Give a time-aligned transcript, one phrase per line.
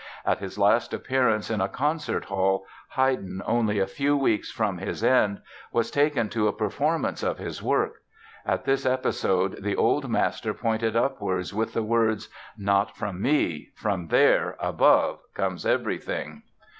[0.25, 2.65] At his last appearance in a concert hall,
[2.95, 7.61] Haydn, only a few weeks from his end, was taken to a performance of his
[7.61, 7.97] work.
[8.43, 14.55] At this episode the old master pointed upwards with the words "Not from me—from there,
[14.59, 16.41] above, comes everything!"